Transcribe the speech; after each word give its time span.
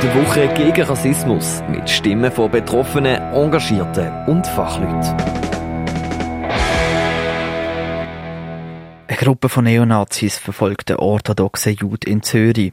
Die 0.00 0.14
Woche 0.14 0.46
gegen 0.54 0.82
Rassismus 0.82 1.60
mit 1.68 1.90
Stimmen 1.90 2.30
von 2.30 2.48
Betroffenen, 2.48 3.20
Engagierten 3.32 4.26
und 4.28 4.46
Fachleuten. 4.46 5.16
Eine 9.08 9.16
Gruppe 9.18 9.48
von 9.48 9.64
Neonazis 9.64 10.38
verfolgt 10.38 10.90
den 10.90 10.98
orthodoxen 10.98 11.74
Jude 11.74 12.08
in 12.08 12.22
Zürich. 12.22 12.72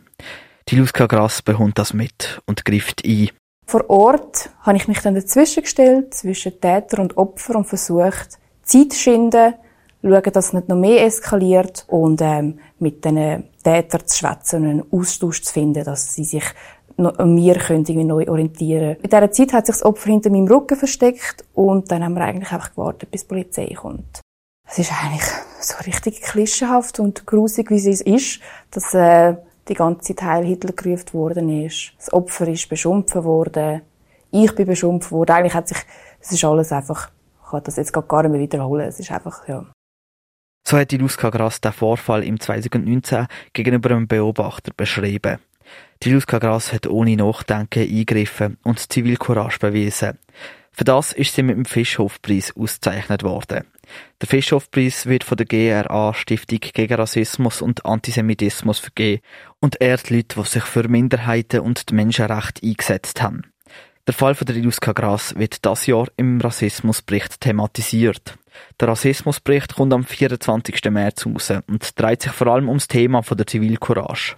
Die 0.69 0.75
Luska 0.75 1.07
Grass 1.07 1.41
bekommt 1.41 1.79
das 1.79 1.95
mit 1.95 2.43
und 2.45 2.63
greift 2.63 3.03
ein. 3.03 3.31
Vor 3.65 3.89
Ort 3.89 4.51
habe 4.61 4.77
ich 4.77 4.87
mich 4.87 4.99
dann 4.99 5.15
dazwischen 5.15 5.63
gestellt, 5.63 6.13
zwischen 6.13 6.61
Täter 6.61 6.99
und 6.99 7.17
Opfer 7.17 7.55
und 7.55 7.65
versucht, 7.65 8.37
Zeit 8.61 8.93
zu 8.93 8.99
schinden, 8.99 9.55
schauen, 10.03 10.31
dass 10.31 10.45
es 10.45 10.53
nicht 10.53 10.69
noch 10.69 10.75
mehr 10.75 11.03
eskaliert 11.05 11.85
und 11.87 12.21
ähm, 12.21 12.59
mit 12.77 13.03
den 13.03 13.45
Tätern 13.63 14.05
zu 14.05 14.17
schwätzen 14.19 14.63
und 14.63 14.69
einen 14.69 14.93
Austausch 14.93 15.41
zu 15.41 15.51
finden, 15.51 15.83
dass 15.83 16.13
sie 16.13 16.23
sich 16.23 16.43
an 16.43 16.51
mir 16.97 17.55
können 17.55 17.85
irgendwie 17.85 18.03
neu 18.03 18.27
orientieren. 18.27 18.97
In 19.01 19.09
dieser 19.09 19.31
Zeit 19.31 19.53
hat 19.53 19.65
sich 19.65 19.75
das 19.75 19.85
Opfer 19.85 20.09
hinter 20.09 20.29
meinem 20.29 20.47
Rücken 20.47 20.77
versteckt 20.77 21.43
und 21.53 21.91
dann 21.91 22.03
haben 22.03 22.13
wir 22.13 22.21
eigentlich 22.21 22.51
einfach 22.51 22.71
gewartet, 22.71 23.11
bis 23.11 23.21
die 23.21 23.27
Polizei 23.27 23.73
kommt. 23.75 24.21
Es 24.67 24.79
ist 24.79 24.91
eigentlich 24.91 25.23
so 25.59 25.75
richtig 25.85 26.21
klischeehaft 26.21 26.99
und 26.99 27.25
grusig, 27.25 27.69
wie 27.69 27.75
es 27.75 28.01
ist, 28.01 28.39
dass 28.71 28.93
äh, 28.93 29.35
die 29.67 29.73
ganze 29.73 30.15
Zeit 30.15 30.25
Heil 30.25 30.45
Hitler 30.45 30.73
gerufen 30.73 31.13
worden 31.13 31.65
ist. 31.65 31.93
Das 31.97 32.13
Opfer 32.13 32.47
ist 32.47 32.69
beschumpfen 32.69 33.23
worden. 33.23 33.81
Ich 34.31 34.53
bin 34.55 34.65
beschumpft 34.65 35.11
worden. 35.11 35.31
Eigentlich 35.31 35.53
hat 35.53 35.67
sich, 35.67 35.77
es 36.19 36.31
ist 36.31 36.43
alles 36.43 36.71
einfach, 36.71 37.11
ich 37.43 37.51
kann 37.51 37.63
das 37.63 37.75
jetzt 37.75 37.93
gar 37.93 38.23
nicht 38.23 38.31
mehr 38.31 38.41
wiederholen. 38.41 38.87
Es 38.87 38.99
ist 38.99 39.11
einfach, 39.11 39.47
ja. 39.47 39.65
So 40.67 40.77
hat 40.77 40.89
die 40.89 40.97
Luska 40.97 41.29
Grass 41.29 41.61
den 41.61 41.71
Vorfall 41.71 42.23
im 42.23 42.39
2019 42.39 43.27
gegenüber 43.53 43.91
einem 43.91 44.07
Beobachter 44.07 44.71
beschrieben. 44.75 45.37
Die 46.03 46.11
Luska 46.11 46.39
Grass 46.39 46.73
hat 46.73 46.87
ohne 46.87 47.15
Nachdenken 47.15 47.83
eingegriffen 47.83 48.57
und 48.63 48.91
Zivilcourage 48.91 49.59
bewiesen. 49.59 50.19
Für 50.71 50.83
das 50.83 51.13
ist 51.13 51.33
sie 51.33 51.43
mit 51.43 51.55
dem 51.55 51.63
Fischhofpreis 51.63 52.53
ausgezeichnet 52.57 53.23
worden. 53.23 53.63
Der 54.19 54.27
Fischhofpreis 54.27 55.05
wird 55.05 55.23
von 55.23 55.37
der 55.37 55.45
GRA 55.45 56.13
Stiftung 56.13 56.59
gegen 56.59 56.95
Rassismus 56.95 57.61
und 57.61 57.85
Antisemitismus 57.85 58.79
vergeben 58.79 59.21
und 59.61 59.79
ehrt 59.79 60.09
Leute, 60.09 60.41
die 60.41 60.47
sich 60.47 60.63
für 60.63 60.87
Minderheiten 60.89 61.61
und 61.61 61.89
die 61.89 61.93
Menschenrechte 61.93 62.65
eingesetzt 62.65 63.21
haben. 63.21 63.43
Der 64.05 64.13
Fall 64.13 64.35
von 64.35 64.45
der 64.45 64.57
Iluska 64.57 64.91
Gras 64.91 65.33
wird 65.35 65.65
das 65.65 65.87
Jahr 65.87 66.07
im 66.17 66.39
Rassismusbericht 66.39 67.39
thematisiert. 67.39 68.37
Der 68.79 68.89
Rassismusbericht 68.89 69.75
kommt 69.75 69.93
am 69.93 70.03
24. 70.03 70.83
März 70.91 71.25
raus 71.25 71.53
und 71.67 71.99
dreht 71.99 72.21
sich 72.21 72.31
vor 72.31 72.47
allem 72.47 72.67
ums 72.67 72.87
Thema 72.87 73.23
von 73.23 73.37
der 73.37 73.47
Zivilcourage. 73.47 74.35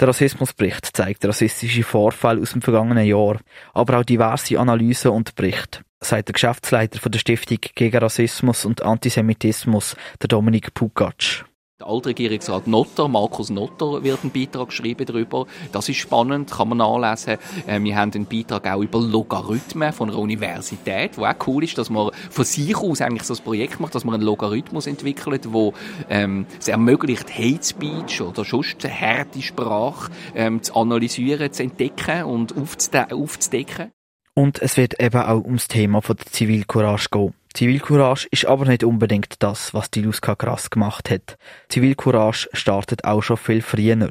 Der 0.00 0.08
Rassismusbericht 0.08 0.96
zeigt 0.96 1.26
rassistische 1.26 1.82
Vorfälle 1.82 2.40
aus 2.40 2.52
dem 2.52 2.62
vergangenen 2.62 3.04
Jahr, 3.04 3.38
aber 3.74 3.98
auch 3.98 4.04
diverse 4.04 4.58
Analysen 4.58 5.10
und 5.10 5.34
Berichte, 5.34 5.80
sagt 6.00 6.28
der 6.28 6.32
Geschäftsleiter 6.32 6.98
von 6.98 7.12
der 7.12 7.18
Stiftung 7.18 7.58
gegen 7.74 7.98
Rassismus 7.98 8.64
und 8.64 8.80
Antisemitismus, 8.80 9.96
der 10.22 10.28
Dominik 10.28 10.72
Pukatsch. 10.72 11.44
Der 11.80 11.88
Altregierungsrat 11.88 12.66
Notter, 12.66 13.08
Markus 13.08 13.48
Notter, 13.48 14.04
wird 14.04 14.18
einen 14.22 14.32
Beitrag 14.32 14.68
geschrieben 14.68 15.06
darüber. 15.06 15.46
Das 15.72 15.88
ist 15.88 15.96
spannend, 15.96 16.50
kann 16.50 16.68
man 16.68 16.76
nachlesen. 16.76 17.38
Ähm, 17.66 17.84
wir 17.84 17.96
haben 17.96 18.12
einen 18.12 18.26
Beitrag 18.26 18.66
auch 18.66 18.82
über 18.82 19.00
Logarithmen 19.00 19.90
von 19.94 20.10
einer 20.10 20.18
Universität, 20.18 21.16
wo 21.16 21.24
auch 21.24 21.34
cool 21.46 21.64
ist, 21.64 21.78
dass 21.78 21.88
man 21.88 22.10
von 22.28 22.44
sich 22.44 22.76
aus 22.76 23.00
eigentlich 23.00 23.22
so 23.22 23.32
ein 23.32 23.42
Projekt 23.42 23.80
macht, 23.80 23.94
dass 23.94 24.04
man 24.04 24.16
einen 24.16 24.24
Logarithmus 24.24 24.86
entwickelt, 24.86 25.54
wo 25.54 25.72
ähm, 26.10 26.44
es 26.58 26.68
ermöglicht, 26.68 27.32
Hate 27.32 27.64
Speech 27.64 28.20
oder 28.20 28.44
sonst 28.44 28.86
harte 28.86 29.40
Sprache 29.40 30.12
ähm, 30.34 30.62
zu 30.62 30.74
analysieren, 30.74 31.50
zu 31.50 31.62
entdecken 31.62 32.24
und 32.24 32.54
aufzudecken. 32.58 33.90
Und 34.34 34.60
es 34.60 34.76
wird 34.76 35.00
eben 35.00 35.22
auch 35.22 35.42
ums 35.44 35.66
Thema 35.66 36.02
von 36.02 36.16
der 36.16 36.26
Zivilcourage 36.26 37.08
gehen. 37.10 37.32
Zivilcourage 37.54 38.28
ist 38.30 38.46
aber 38.46 38.66
nicht 38.66 38.84
unbedingt 38.84 39.34
das, 39.42 39.74
was 39.74 39.90
die 39.90 40.02
Luska 40.02 40.34
krass 40.34 40.70
gemacht 40.70 41.10
hat. 41.10 41.36
Zivilcourage 41.68 42.48
startet 42.52 43.04
auch 43.04 43.22
schon 43.22 43.36
viel 43.36 43.60
früher. 43.60 44.10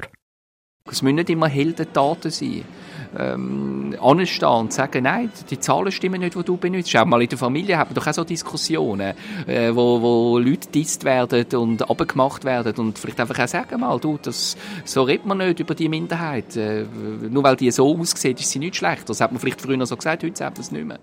Es 0.90 1.02
müssen 1.02 1.16
nicht 1.16 1.30
immer 1.30 1.48
Heldentaten 1.48 2.30
sein. 2.30 2.64
Ähm, 3.18 3.96
anstehen 4.00 4.48
und 4.48 4.72
sagen, 4.72 5.02
nein, 5.02 5.30
die 5.50 5.58
Zahlen 5.58 5.90
stimmen 5.90 6.20
nicht, 6.20 6.36
die 6.36 6.44
du 6.44 6.56
benutzt. 6.56 6.94
Auch 6.96 7.04
mal 7.04 7.22
in 7.22 7.28
der 7.28 7.38
Familie 7.38 7.76
haben 7.76 7.90
wir 7.90 7.94
doch 7.94 8.06
auch 8.06 8.14
so 8.14 8.24
Diskussionen, 8.24 9.14
äh, 9.46 9.74
wo, 9.74 10.00
wo 10.00 10.38
Leute 10.38 10.68
disst 10.68 11.02
werden 11.04 11.44
und 11.58 11.90
abgemacht 11.90 12.44
werden 12.44 12.74
und 12.76 12.98
vielleicht 12.98 13.20
einfach 13.20 13.38
auch 13.38 13.48
sagen 13.48 13.80
mal, 13.80 13.98
du, 13.98 14.18
das, 14.22 14.56
so 14.84 15.02
redet 15.02 15.26
man 15.26 15.38
nicht 15.38 15.58
über 15.58 15.74
die 15.74 15.88
Minderheit. 15.88 16.56
Äh, 16.56 16.84
nur 17.28 17.42
weil 17.42 17.56
die 17.56 17.70
so 17.72 17.98
aussieht, 17.98 18.38
ist 18.38 18.50
sie 18.50 18.60
nicht 18.60 18.76
schlecht. 18.76 19.08
Das 19.08 19.20
hat 19.20 19.32
man 19.32 19.40
vielleicht 19.40 19.60
früher 19.60 19.84
so 19.86 19.96
gesagt, 19.96 20.22
heute 20.22 20.36
sagt 20.36 20.56
man 20.56 20.62
es 20.62 20.70
nicht 20.70 20.86
mehr. 20.86 21.00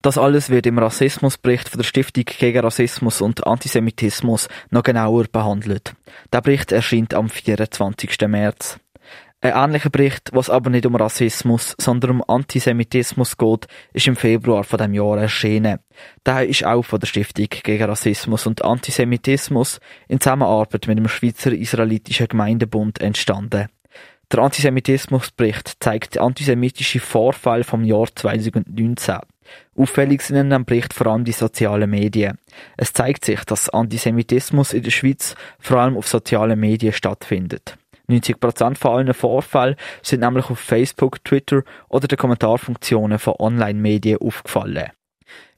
Das 0.00 0.16
alles 0.16 0.48
wird 0.48 0.66
im 0.66 0.78
Rassismusbericht 0.78 1.68
von 1.68 1.78
der 1.78 1.84
Stiftung 1.84 2.24
gegen 2.24 2.60
Rassismus 2.60 3.20
und 3.20 3.46
Antisemitismus 3.46 4.48
noch 4.70 4.84
genauer 4.84 5.24
behandelt. 5.24 5.94
Der 6.32 6.40
Bericht 6.40 6.70
erscheint 6.70 7.14
am 7.14 7.28
24. 7.28 8.16
März. 8.28 8.78
Ein 9.40 9.52
ähnlicher 9.54 9.90
Bericht, 9.90 10.30
was 10.32 10.50
aber 10.50 10.70
nicht 10.70 10.86
um 10.86 10.96
Rassismus, 10.96 11.74
sondern 11.78 12.10
um 12.10 12.24
Antisemitismus 12.26 13.36
geht, 13.36 13.66
ist 13.92 14.08
im 14.08 14.16
Februar 14.16 14.64
von 14.64 14.78
dem 14.78 14.94
Jahr 14.94 15.18
erschienen. 15.18 15.78
Der 16.26 16.46
ist 16.48 16.64
auch 16.64 16.82
von 16.82 16.98
der 16.98 17.06
Stiftung 17.06 17.46
gegen 17.48 17.84
Rassismus 17.84 18.46
und 18.46 18.64
Antisemitismus 18.64 19.78
in 20.08 20.20
Zusammenarbeit 20.20 20.88
mit 20.88 20.98
dem 20.98 21.08
Schweizer 21.08 21.52
Israelitischen 21.52 22.26
Gemeindebund 22.26 23.00
entstanden. 23.00 23.68
Der 24.30 24.40
Antisemitismusbericht 24.40 25.76
zeigt 25.80 26.18
antisemitische 26.18 27.00
Vorfälle 27.00 27.64
vom 27.64 27.84
Jahr 27.84 28.08
2019. 28.14 29.18
Auffällig 29.76 30.22
sind 30.22 30.36
in 30.36 30.50
dem 30.50 30.64
Bericht 30.64 30.92
vor 30.92 31.06
allem 31.06 31.24
die 31.24 31.32
sozialen 31.32 31.90
Medien. 31.90 32.38
Es 32.76 32.92
zeigt 32.92 33.24
sich, 33.24 33.44
dass 33.44 33.68
Antisemitismus 33.68 34.72
in 34.72 34.82
der 34.82 34.90
Schweiz 34.90 35.34
vor 35.58 35.78
allem 35.78 35.96
auf 35.96 36.08
sozialen 36.08 36.58
Medien 36.58 36.92
stattfindet. 36.92 37.76
90% 38.08 38.76
von 38.76 38.90
allen 38.92 39.14
Vorfällen 39.14 39.76
sind 40.02 40.20
nämlich 40.20 40.48
auf 40.50 40.58
Facebook, 40.58 41.22
Twitter 41.24 41.62
oder 41.88 42.08
den 42.08 42.18
Kommentarfunktionen 42.18 43.18
von 43.18 43.34
Online-Medien 43.38 44.18
aufgefallen. 44.18 44.90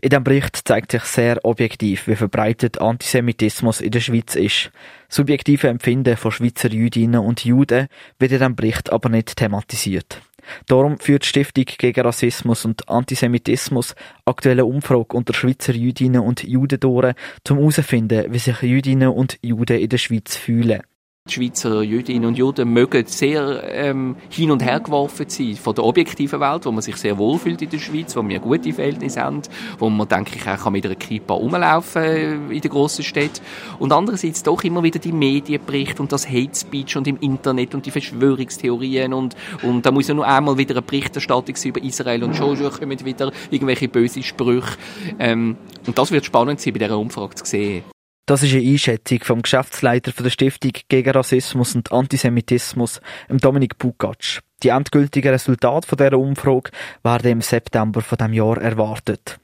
In 0.01 0.11
dem 0.11 0.25
Bericht 0.25 0.57
zeigt 0.67 0.93
sich 0.93 1.05
sehr 1.05 1.45
objektiv, 1.45 2.07
wie 2.07 2.17
verbreitet 2.17 2.81
Antisemitismus 2.81 3.81
in 3.81 3.91
der 3.91 4.01
Schweiz 4.01 4.35
ist. 4.35 4.71
Subjektive 5.09 5.69
Empfinden 5.69 6.17
von 6.17 6.33
Schweizer 6.33 6.71
Jüdinnen 6.71 7.21
und 7.21 7.45
Juden 7.45 7.89
wird 8.19 8.33
in 8.33 8.39
dem 8.41 8.57
Bericht 8.57 8.91
aber 8.93 9.09
nicht 9.09 9.37
thematisiert. 9.37 10.21
Darum 10.67 10.99
führt 10.99 11.25
die 11.25 11.29
Stiftung 11.29 11.65
gegen 11.79 12.01
Rassismus 12.01 12.65
und 12.65 12.89
Antisemitismus 12.89 13.95
aktuelle 14.25 14.65
Umfrage 14.65 15.17
unter 15.17 15.35
Schweizer 15.35 15.75
Jüdinnen 15.75 16.23
und 16.23 16.43
Juden 16.43 16.81
durch, 16.81 17.15
um 17.51 17.59
herauszufinden, 17.59 18.33
wie 18.33 18.39
sich 18.39 18.63
Jüdinnen 18.63 19.09
und 19.09 19.39
Juden 19.43 19.79
in 19.79 19.89
der 19.89 19.99
Schweiz 19.99 20.37
fühlen. 20.37 20.83
Die 21.29 21.35
Schweizer 21.35 21.83
Jüdinnen 21.83 22.25
und 22.25 22.39
Juden 22.39 22.73
mögen 22.73 23.05
sehr 23.07 23.63
ähm, 23.73 24.17
hin 24.31 24.51
und 24.51 24.65
her 24.65 24.81
geworfen 24.81 25.27
sein 25.29 25.55
von 25.55 25.75
der 25.75 25.85
objektiven 25.85 26.41
Welt, 26.41 26.65
wo 26.65 26.73
man 26.73 26.83
sich 26.83 26.97
sehr 26.97 27.19
wohlfühlt 27.19 27.61
in 27.61 27.69
der 27.69 27.79
Schweiz, 27.79 28.17
wo 28.17 28.27
wir 28.27 28.41
gute 28.41 28.73
Verhältnisse 28.73 29.21
haben, 29.21 29.43
wo 29.79 29.91
man, 29.91 30.09
denke 30.09 30.37
ich, 30.37 30.49
auch 30.49 30.71
mit 30.71 30.87
einer 30.87 30.97
Kippa 30.97 31.35
rumlaufen 31.35 32.03
äh, 32.03 32.33
in 32.33 32.61
der 32.61 32.71
grossen 32.71 33.05
Stadt. 33.05 33.43
Und 33.79 33.93
andererseits 33.93 34.43
doch 34.43 34.65
immer 34.65 34.83
wieder 34.83 34.99
die 34.99 35.13
Medienberichte 35.13 36.03
und 36.03 36.11
das 36.11 36.27
Hate 36.27 36.59
Speech 36.59 36.97
und 36.97 37.07
im 37.07 37.19
Internet 37.19 37.75
und 37.75 37.87
die 37.87 37.93
Verschwörungstheorien 37.93 39.13
und, 39.13 39.37
und 39.63 39.87
da 39.87 39.93
muss 39.93 40.09
ja 40.09 40.15
nur 40.15 40.27
einmal 40.27 40.59
wieder 40.59 40.75
eine 40.75 40.83
Berichterstattung 40.83 41.55
sein 41.55 41.69
über 41.69 41.83
Israel 41.83 42.25
und 42.25 42.35
schon 42.35 42.59
kommen 42.59 43.05
wieder 43.05 43.31
irgendwelche 43.51 43.89
böse 43.89 44.23
Sprüche. 44.23 44.79
Ähm, 45.19 45.59
und 45.87 45.97
das 45.97 46.11
wird 46.11 46.25
spannend 46.25 46.61
sein, 46.61 46.73
bei 46.73 46.79
dieser 46.79 46.99
Umfrage 46.99 47.35
zu 47.37 47.45
sehen. 47.45 47.85
Das 48.31 48.45
ist 48.45 48.55
eine 48.55 48.63
Einschätzung 48.63 49.19
vom 49.25 49.43
Geschäftsleiter 49.43 50.13
der 50.13 50.31
Stiftung 50.31 50.71
gegen 50.89 51.11
Rassismus 51.11 51.75
und 51.75 51.91
Antisemitismus, 51.91 53.01
Dominik 53.29 53.77
Pukatsch. 53.77 54.39
Die 54.63 54.69
endgültigen 54.69 55.33
Resultate 55.33 55.97
dieser 55.97 56.17
Umfrage 56.17 56.71
werden 57.03 57.33
im 57.33 57.41
September 57.41 58.03
von 58.03 58.19
dem 58.19 58.33
Jahr 58.33 58.59
erwartet. 58.59 59.41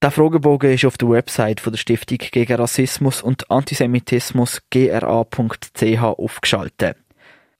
Der 0.00 0.12
Fragebogen 0.12 0.72
ist 0.72 0.84
auf 0.84 0.96
der 0.96 1.10
Website 1.10 1.60
der 1.66 1.76
Stiftung 1.76 2.18
gegen 2.18 2.54
Rassismus 2.54 3.20
und 3.20 3.50
Antisemitismus 3.50 4.62
gra.ch 4.70 6.00
aufgeschaltet. 6.00 6.98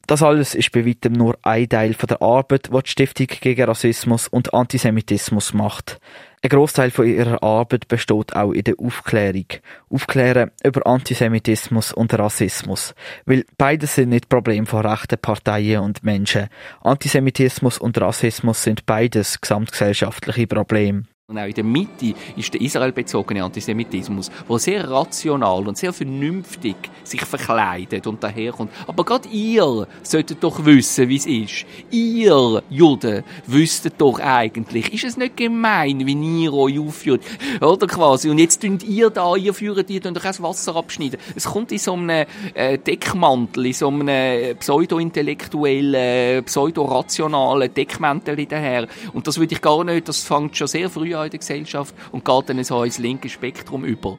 Das 0.07 0.23
alles 0.23 0.55
ist 0.55 0.71
bei 0.71 0.87
weitem 0.87 1.15
nur 1.15 1.37
ein 1.43 1.69
Teil 1.69 1.95
der 1.95 2.23
Arbeit, 2.23 2.69
die 2.73 2.81
die 2.81 2.91
Stiftung 2.91 3.27
gegen 3.27 3.65
Rassismus 3.65 4.29
und 4.29 4.55
Antisemitismus 4.55 5.53
macht. 5.53 6.01
Ein 6.43 6.49
Großteil 6.49 6.91
von 6.91 7.07
ihrer 7.07 7.43
Arbeit 7.43 7.87
besteht 7.87 8.35
auch 8.35 8.53
in 8.53 8.65
der 8.65 8.77
Aufklärung. 8.79 9.45
Aufklären 9.91 10.51
über 10.65 10.87
Antisemitismus 10.87 11.93
und 11.93 12.15
Rassismus. 12.19 12.95
Weil 13.27 13.45
beides 13.59 13.97
sind 13.97 14.09
nicht 14.09 14.31
Probleme 14.31 14.67
von 14.67 14.87
rechten 14.87 15.19
Parteien 15.19 15.83
und 15.83 16.03
Menschen. 16.03 16.49
Antisemitismus 16.81 17.77
und 17.77 18.01
Rassismus 18.01 18.63
sind 18.63 18.87
beides 18.87 19.39
gesamtgesellschaftliche 19.39 20.47
Probleme. 20.47 21.05
Und 21.31 21.39
auch 21.39 21.47
in 21.47 21.55
der 21.55 21.63
Mitte 21.63 22.13
ist 22.35 22.53
der 22.53 22.61
israelbezogene 22.61 23.45
Antisemitismus, 23.45 24.33
der 24.49 24.59
sehr 24.59 24.91
rational 24.91 25.69
und 25.69 25.79
sehr 25.79 25.93
vernünftig 25.93 26.75
sich 27.05 27.21
verkleidet 27.25 28.09
und 28.09 28.21
daherkommt. 28.21 28.73
Aber 28.89 29.05
gerade 29.05 29.29
ihr 29.29 29.87
solltet 30.03 30.43
doch 30.43 30.65
wissen, 30.65 31.09
wie 31.09 31.17
es 31.17 31.27
ist. 31.27 31.67
Ihr, 31.93 32.65
Juden, 32.69 33.23
wüsstet 33.47 33.95
doch 33.99 34.19
eigentlich, 34.19 34.93
ist 34.93 35.05
es 35.05 35.17
nicht 35.17 35.37
gemein, 35.37 36.05
wie 36.05 36.43
ihr 36.43 36.53
euch 36.53 36.81
aufführt? 36.81 37.23
Oder 37.61 37.87
quasi. 37.87 38.29
Und 38.29 38.39
jetzt 38.39 38.63
tun 38.63 38.81
ihr 38.85 39.11
da, 39.11 39.37
ihr 39.37 39.55
führt, 39.55 39.89
ihr 39.89 40.03
tun 40.03 40.15
doch 40.15 40.23
auch 40.23 40.27
das 40.27 40.43
Wasser 40.43 40.75
abschneiden. 40.75 41.21
Es 41.37 41.45
kommt 41.45 41.71
in 41.71 41.79
so 41.79 41.93
einem 41.93 42.27
äh, 42.55 42.77
Deckmantel, 42.77 43.67
in 43.67 43.73
so 43.73 43.87
einem 43.87 44.57
pseudo-intellektuellen, 44.59 46.45
pseudo-rationalen 46.45 47.73
Deckmantel 47.73 48.47
daher. 48.47 48.89
Und 49.13 49.29
das 49.29 49.39
würde 49.39 49.55
ich 49.55 49.61
gar 49.61 49.85
nicht, 49.85 50.09
das 50.09 50.25
fängt 50.25 50.57
schon 50.57 50.67
sehr 50.67 50.91
früh 50.91 51.15
an 51.15 51.20
in 51.25 51.31
der 51.31 51.39
Gesellschaft 51.39 51.95
und 52.13 52.25
geht 52.25 52.49
dann 52.49 52.63
so 52.65 52.83
ins 52.83 52.99
linke 52.99 53.29
Spektrum 53.29 53.85
über. 53.85 54.19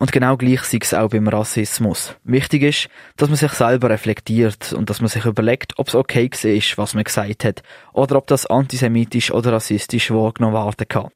Und 0.00 0.12
genau 0.12 0.36
gleich 0.36 0.62
sei 0.62 0.78
es 0.80 0.94
auch 0.94 1.08
beim 1.08 1.26
Rassismus. 1.26 2.14
Wichtig 2.22 2.62
ist, 2.62 2.88
dass 3.16 3.28
man 3.28 3.36
sich 3.36 3.50
selber 3.52 3.90
reflektiert 3.90 4.72
und 4.72 4.88
dass 4.90 5.00
man 5.00 5.08
sich 5.08 5.24
überlegt, 5.24 5.72
ob 5.76 5.88
es 5.88 5.96
okay 5.96 6.30
ist, 6.42 6.78
was 6.78 6.94
man 6.94 7.02
gesagt 7.02 7.44
hat, 7.44 7.62
oder 7.92 8.16
ob 8.16 8.28
das 8.28 8.46
antisemitisch 8.46 9.32
oder 9.32 9.52
rassistisch 9.52 10.12
wahrgenommen 10.12 10.54
werden 10.54 10.88
kann. 10.88 11.08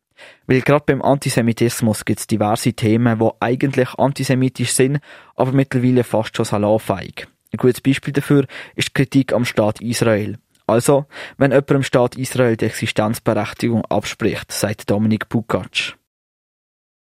Weil 0.47 0.63
gerade 0.63 0.85
beim 0.85 1.03
Antisemitismus 1.03 2.05
gibt 2.05 2.21
es 2.21 2.27
diverse 2.27 2.73
Themen, 2.73 3.19
die 3.21 3.31
eigentlich 3.41 3.95
antisemitisch 3.95 4.73
sind, 4.73 4.99
aber 5.37 5.53
mittlerweile 5.53 6.05
fast 6.05 6.37
schon 6.37 6.45
salonfähig. 6.45 7.29
Ein 7.53 7.59
gutes 7.59 7.81
Beispiel 7.81 8.13
dafür 8.13 8.47
ist 8.75 8.89
die 8.89 8.93
Kritik 8.95 9.33
am 9.33 9.45
Staat 9.45 9.81
Israel. 9.81 10.39
Also, 10.73 11.05
wenn 11.37 11.51
jemand 11.51 11.69
dem 11.69 11.83
Staat 11.83 12.17
Israel 12.17 12.57
die 12.57 12.65
Existenzberechtigung 12.65 13.85
abspricht, 13.85 14.51
sagt 14.53 14.89
Dominik 14.91 15.29
Pukac. 15.29 15.99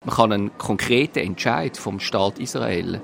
Man 0.04 0.14
kann 0.14 0.32
einen 0.32 0.58
konkreten 0.58 1.20
Entscheid 1.20 1.74
vom 1.78 1.98
Staat 1.98 2.38
Israel 2.38 3.00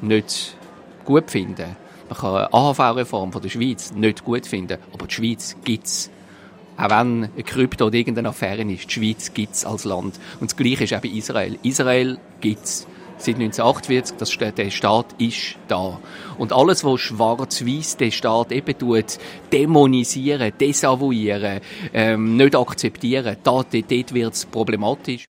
nicht 0.00 0.56
gut 1.04 1.30
finden. 1.30 1.76
Man 2.08 2.18
kann 2.18 2.34
eine 2.34 2.50
AHV-Reform 2.50 3.30
der 3.42 3.50
Schweiz 3.50 3.92
nicht 3.92 4.24
gut 4.24 4.46
finden, 4.46 4.78
aber 4.90 5.06
die 5.06 5.14
Schweiz 5.14 5.54
gibt's. 5.66 6.10
Auch 6.78 6.88
wenn 6.88 7.24
ein 7.24 7.44
Krypto 7.44 7.88
oder 7.88 7.96
irgendeine 7.96 8.30
Affäre 8.30 8.62
ist, 8.62 8.86
die 8.86 8.90
Schweiz 8.90 9.34
gibt's 9.34 9.66
als 9.66 9.84
Land. 9.84 10.18
Und 10.40 10.50
das 10.50 10.56
Gleiche 10.56 10.84
ist 10.84 10.94
auch 10.94 11.02
bei 11.02 11.08
Israel. 11.10 11.58
Israel 11.62 12.18
gibt's 12.40 12.86
seit 13.22 13.36
1948, 13.36 14.16
das, 14.16 14.36
der 14.54 14.70
Staat 14.70 15.06
ist 15.18 15.56
da. 15.68 16.00
Und 16.38 16.52
alles, 16.52 16.84
was 16.84 17.00
schwarz-weiß 17.00 17.96
den 17.96 18.12
Staat 18.12 18.52
eben 18.52 18.78
tut, 18.78 19.18
dämonisieren, 19.52 20.52
desavouieren, 20.58 21.60
ähm, 21.92 22.36
nicht 22.36 22.56
akzeptieren, 22.56 23.36
da, 23.42 23.62
dort, 23.62 23.74
dort 23.74 24.14
wird 24.14 24.34
es 24.34 24.46
problematisch. 24.46 25.24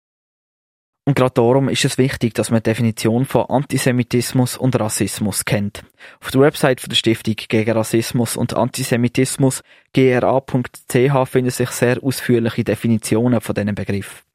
Und 1.06 1.16
gerade 1.16 1.34
darum 1.34 1.68
ist 1.68 1.84
es 1.84 1.98
wichtig, 1.98 2.34
dass 2.34 2.50
man 2.50 2.60
die 2.60 2.70
Definition 2.70 3.24
von 3.24 3.46
Antisemitismus 3.46 4.56
und 4.56 4.78
Rassismus 4.78 5.44
kennt. 5.44 5.82
Auf 6.20 6.30
der 6.30 6.42
Website 6.42 6.88
der 6.88 6.94
Stiftung 6.94 7.34
gegen 7.48 7.72
Rassismus 7.72 8.36
und 8.36 8.54
Antisemitismus 8.54 9.62
gra.ch 9.92 11.28
finden 11.28 11.50
sich 11.50 11.70
sehr 11.70 12.02
ausführliche 12.02 12.62
Definitionen 12.62 13.40
von 13.40 13.54
diesen 13.54 13.74
Begriffen. 13.74 14.29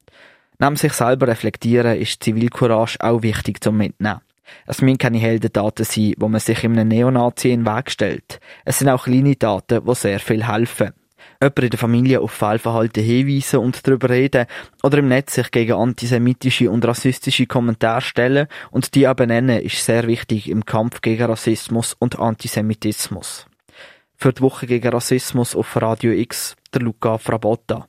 Neben 0.60 0.76
sich 0.76 0.94
selber 0.94 1.28
reflektieren 1.28 1.98
ist 1.98 2.24
Zivilcourage 2.24 2.98
auch 3.02 3.22
wichtig 3.22 3.64
zum 3.64 3.78
Mitnehmen. 3.78 4.22
Es 4.66 4.82
müssen 4.82 4.98
keine 4.98 5.18
Heldendaten 5.18 5.86
sein, 5.86 6.14
wo 6.18 6.28
man 6.28 6.40
sich 6.40 6.64
in 6.64 6.78
einem 6.78 6.88
Neonazi 6.88 7.52
in 7.52 7.64
den 7.64 7.74
Weg 7.74 7.92
stellt. 7.92 8.40
Es 8.64 8.80
sind 8.80 8.90
auch 8.90 9.06
kleine 9.06 9.36
Daten, 9.36 9.84
die 9.86 9.96
sehr 9.96 10.20
viel 10.20 10.48
helfen. 10.48 10.94
Jemand 11.42 11.60
in 11.60 11.70
der 11.70 11.80
Familie 11.80 12.22
auf 12.22 12.32
Fehlverhalten 12.32 13.04
hinweisen 13.04 13.60
und 13.60 13.86
darüber 13.86 14.10
reden 14.10 14.46
oder 14.84 15.00
im 15.00 15.10
Netz 15.10 15.36
sich 15.36 15.52
gegen 15.52 15.74
antisemitische 15.74 16.72
und 16.72 16.86
rassistische 16.86 17.46
Kommentare 17.46 18.02
stellen 18.02 18.48
und 18.72 18.96
die 18.96 19.08
auch 19.08 19.16
benennen, 19.16 19.62
ist 19.62 19.84
sehr 19.84 20.08
wichtig 20.08 20.50
im 20.50 20.66
Kampf 20.66 21.02
gegen 21.02 21.26
Rassismus 21.26 21.96
und 21.98 22.20
Antisemitismus. 22.20 23.48
Für 24.16 24.32
die 24.32 24.42
Woche 24.42 24.66
gegen 24.66 24.88
Rassismus 24.88 25.56
auf 25.56 25.76
Radio 25.82 26.14
X, 26.14 26.56
der 26.74 26.84
Luca 26.84 27.18
Frabotta. 27.18 27.88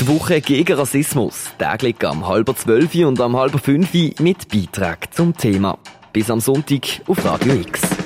Die 0.00 0.06
Woche 0.06 0.40
gegen 0.40 0.76
Rassismus, 0.76 1.50
täglich 1.58 2.06
am 2.06 2.28
halber 2.28 2.54
zwölf 2.54 2.94
und 2.94 3.20
am 3.20 3.36
halber 3.36 3.58
fünf 3.58 3.92
mit 4.20 4.48
Beitrag 4.48 5.12
zum 5.12 5.36
Thema. 5.36 5.76
Bis 6.12 6.30
am 6.30 6.38
Sonntag 6.38 7.02
auf 7.08 7.24
Radio 7.24 7.54
X. 7.54 7.97